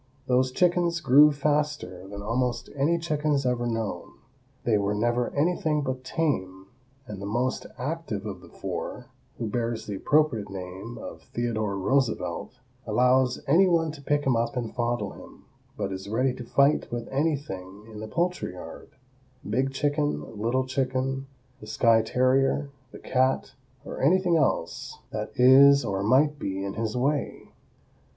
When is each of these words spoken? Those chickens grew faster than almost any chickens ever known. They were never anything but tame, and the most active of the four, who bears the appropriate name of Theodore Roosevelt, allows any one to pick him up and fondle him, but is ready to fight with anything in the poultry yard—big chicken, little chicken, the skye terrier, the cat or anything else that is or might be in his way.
Those 0.25 0.51
chickens 0.51 0.99
grew 0.99 1.31
faster 1.31 2.07
than 2.07 2.23
almost 2.23 2.71
any 2.75 2.97
chickens 2.97 3.45
ever 3.45 3.67
known. 3.67 4.13
They 4.63 4.75
were 4.79 4.95
never 4.95 5.29
anything 5.35 5.83
but 5.83 6.03
tame, 6.03 6.65
and 7.05 7.21
the 7.21 7.27
most 7.27 7.67
active 7.77 8.25
of 8.25 8.41
the 8.41 8.49
four, 8.49 9.09
who 9.37 9.45
bears 9.47 9.85
the 9.85 9.93
appropriate 9.97 10.49
name 10.49 10.97
of 10.99 11.21
Theodore 11.21 11.77
Roosevelt, 11.77 12.61
allows 12.87 13.41
any 13.45 13.67
one 13.67 13.91
to 13.91 14.01
pick 14.01 14.25
him 14.25 14.35
up 14.35 14.57
and 14.57 14.73
fondle 14.73 15.11
him, 15.11 15.43
but 15.77 15.91
is 15.91 16.09
ready 16.09 16.33
to 16.33 16.43
fight 16.43 16.91
with 16.91 17.07
anything 17.11 17.85
in 17.87 17.99
the 17.99 18.07
poultry 18.07 18.53
yard—big 18.53 19.69
chicken, 19.71 20.35
little 20.35 20.65
chicken, 20.65 21.27
the 21.59 21.67
skye 21.67 22.01
terrier, 22.01 22.71
the 22.91 22.97
cat 22.97 23.53
or 23.85 24.01
anything 24.01 24.35
else 24.35 24.97
that 25.11 25.31
is 25.35 25.85
or 25.85 26.01
might 26.01 26.39
be 26.39 26.65
in 26.65 26.73
his 26.73 26.97
way. 26.97 27.51